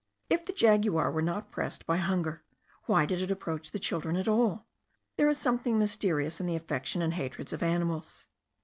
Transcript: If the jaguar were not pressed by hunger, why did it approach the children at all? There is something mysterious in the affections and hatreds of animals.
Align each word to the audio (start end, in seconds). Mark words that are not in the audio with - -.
If 0.31 0.43
the 0.43 0.51
jaguar 0.53 1.11
were 1.11 1.21
not 1.21 1.51
pressed 1.51 1.85
by 1.85 1.97
hunger, 1.97 2.43
why 2.85 3.05
did 3.05 3.21
it 3.21 3.29
approach 3.29 3.69
the 3.69 3.77
children 3.77 4.15
at 4.15 4.27
all? 4.27 4.65
There 5.15 5.29
is 5.29 5.37
something 5.37 5.77
mysterious 5.77 6.39
in 6.39 6.47
the 6.47 6.55
affections 6.55 7.03
and 7.03 7.13
hatreds 7.13 7.53
of 7.53 7.61
animals. 7.61 8.25